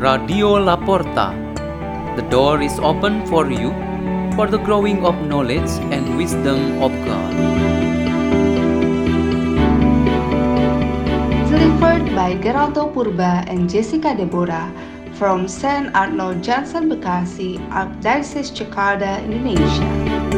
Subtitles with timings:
[0.00, 1.36] Radio Laporta.
[2.16, 3.68] The door is open for you
[4.34, 7.32] for the growing of knowledge and wisdom of God.
[11.52, 14.72] Delivered by Geraldo Purba and Jessica Deborah
[15.20, 15.94] from St.
[15.94, 20.29] Arnold Johnson Bekasi, Archdiocese Jakarta, Indonesia.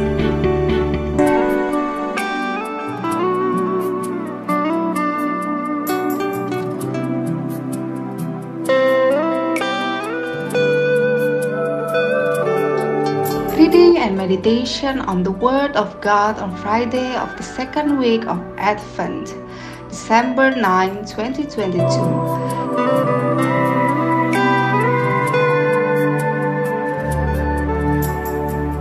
[13.63, 18.41] Reading and meditation on the Word of God on Friday of the second week of
[18.59, 19.37] Advent,
[19.89, 21.79] December 9, 2022.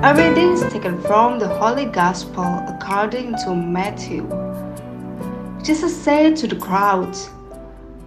[0.02, 4.24] A reading is taken from the Holy Gospel according to Matthew.
[5.64, 7.16] Jesus said to the crowd,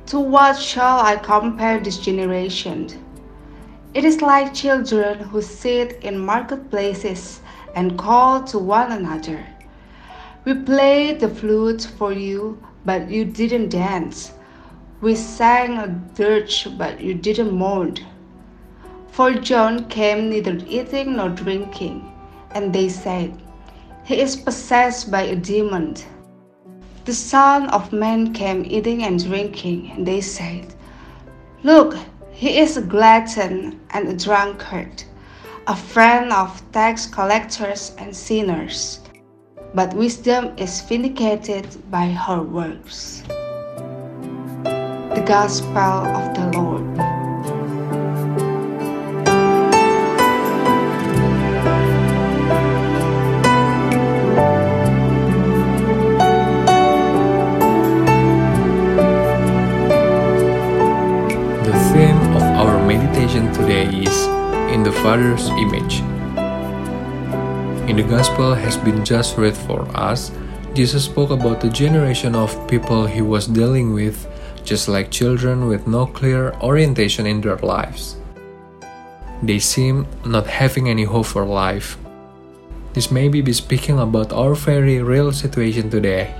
[0.06, 3.03] To what shall I compare this generation?
[3.94, 7.40] It is like children who sit in marketplaces
[7.76, 9.46] and call to one another.
[10.44, 14.32] We played the flute for you, but you didn't dance.
[15.00, 17.98] We sang a dirge, but you didn't mourn.
[19.12, 22.12] For John came neither eating nor drinking,
[22.50, 23.40] and they said,
[24.02, 25.94] He is possessed by a demon.
[27.04, 30.74] The Son of Man came eating and drinking, and they said,
[31.62, 31.96] Look,
[32.34, 35.04] he is a glutton and a drunkard,
[35.68, 38.98] a friend of tax collectors and sinners.
[39.72, 43.22] But wisdom is vindicated by her works.
[44.64, 47.03] The Gospel of the Lord.
[64.74, 66.00] In the Father's Image.
[67.88, 70.32] In the Gospel has been just read for us,
[70.74, 74.26] Jesus spoke about the generation of people he was dealing with,
[74.64, 78.16] just like children with no clear orientation in their lives.
[79.44, 81.96] They seem not having any hope for life.
[82.94, 86.34] This may be speaking about our very real situation today.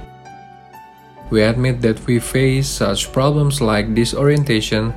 [1.30, 4.92] We admit that we face such problems like disorientation,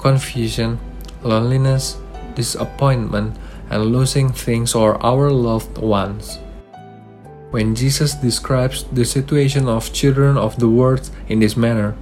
[0.00, 0.80] confusion,
[1.22, 2.02] loneliness,
[2.34, 3.36] disappointment,
[3.70, 6.38] and losing things or our loved ones.
[7.50, 11.94] When Jesus describes the situation of children of the world in this manner,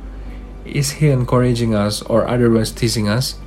[0.64, 3.38] is he encouraging us or otherwise teasing us?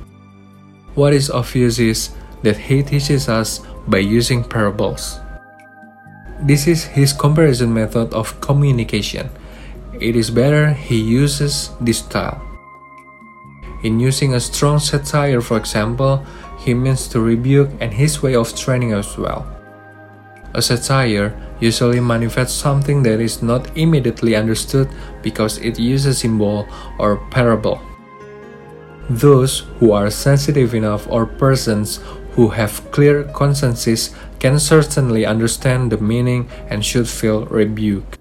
[0.94, 2.10] What is obvious is
[2.42, 5.18] that he teaches us by using parables.
[6.40, 9.30] This is his comparison method of communication.
[10.00, 12.40] It is better he uses this style.
[13.82, 16.24] In using a strong satire, for example,
[16.64, 19.46] he means to rebuke and his way of training as well.
[20.54, 24.88] A satire usually manifests something that is not immediately understood
[25.22, 26.66] because it uses symbol
[26.98, 27.80] or parable.
[29.10, 32.00] Those who are sensitive enough or persons
[32.32, 38.18] who have clear consciences can certainly understand the meaning and should feel rebuked.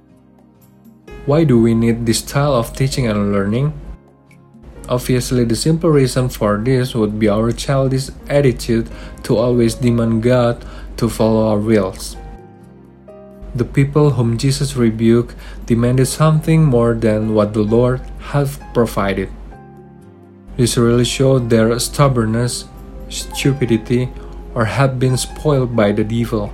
[1.26, 3.74] Why do we need this style of teaching and learning?
[4.90, 8.90] Obviously, the simple reason for this would be our childish attitude
[9.24, 10.66] to always demand God
[10.98, 12.18] to follow our wills.
[13.56, 15.36] The people whom Jesus rebuked
[15.66, 18.02] demanded something more than what the Lord
[18.34, 19.30] had provided.
[20.58, 22.66] This really showed their stubbornness,
[23.10, 24.10] stupidity,
[24.54, 26.52] or had been spoiled by the devil.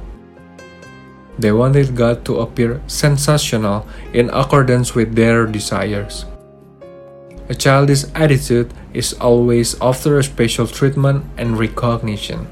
[1.40, 6.26] They wanted God to appear sensational in accordance with their desires.
[7.50, 12.46] A childish attitude is always after a special treatment and recognition.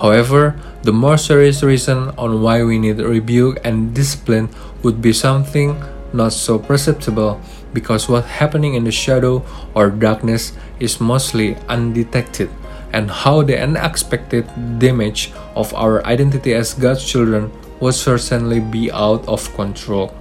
[0.00, 4.48] However, the more serious reason on why we need rebuke and discipline
[4.84, 5.74] would be something
[6.12, 7.40] not so perceptible
[7.74, 9.42] because what's happening in the shadow
[9.74, 12.48] or darkness is mostly undetected
[12.92, 14.46] and how the unexpected
[14.78, 17.50] damage of our identity as God's children
[17.80, 20.14] would certainly be out of control.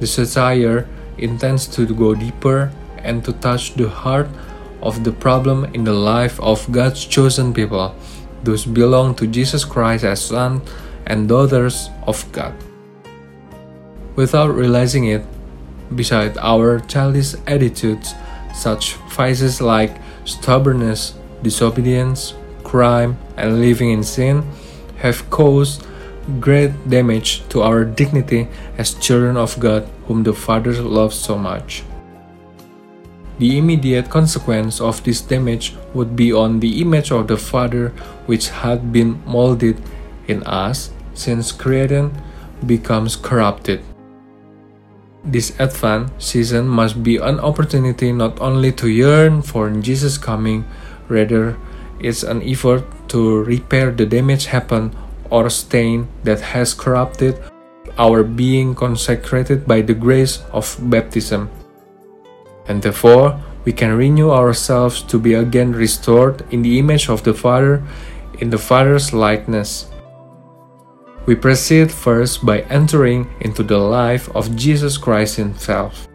[0.00, 0.86] The satire
[1.18, 4.28] intends to go deeper and to touch the heart
[4.82, 7.94] of the problem in the life of God's chosen people,
[8.42, 10.68] those belong to Jesus Christ as sons
[11.06, 12.54] and daughters of God.
[14.16, 15.24] Without realizing it,
[15.94, 18.14] beside our childish attitudes,
[18.54, 24.44] such vices like stubbornness, disobedience, crime, and living in sin
[24.98, 25.86] have caused
[26.40, 28.48] great damage to our dignity
[28.78, 31.84] as children of God whom the Father loves so much.
[33.42, 37.88] the immediate consequence of this damage would be on the image of the Father
[38.30, 39.74] which had been molded
[40.28, 42.14] in us since creation
[42.66, 43.82] becomes corrupted.
[45.24, 50.64] This Advent season must be an opportunity not only to yearn for Jesus' coming,
[51.08, 51.58] rather,
[51.98, 54.94] it's an effort to repair the damage happened
[55.32, 57.40] or stain that has corrupted
[57.96, 61.48] our being consecrated by the grace of baptism.
[62.68, 67.32] And therefore, we can renew ourselves to be again restored in the image of the
[67.32, 67.82] Father,
[68.40, 69.88] in the Father's likeness.
[71.24, 76.08] We proceed first by entering into the life of Jesus Christ Himself.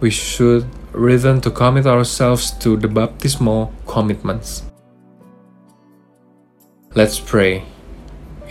[0.00, 4.62] We should return to commit ourselves to the baptismal commitments.
[6.94, 7.71] Let's pray.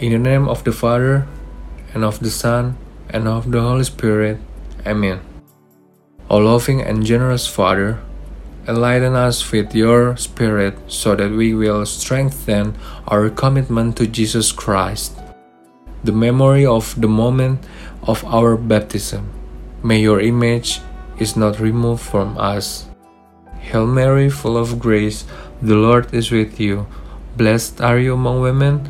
[0.01, 1.27] In the name of the Father,
[1.93, 2.75] and of the Son,
[3.13, 4.41] and of the Holy Spirit.
[4.81, 5.21] Amen.
[6.27, 8.01] O loving and generous Father,
[8.67, 12.73] enlighten us with your Spirit so that we will strengthen
[13.05, 15.21] our commitment to Jesus Christ
[16.03, 17.61] the memory of the moment
[18.01, 19.29] of our baptism.
[19.83, 20.81] May your image
[21.19, 22.89] is not removed from us.
[23.59, 25.25] Hail Mary, full of grace,
[25.61, 26.87] the Lord is with you.
[27.37, 28.89] Blessed are you among women,